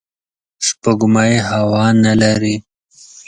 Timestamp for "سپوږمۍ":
0.65-1.33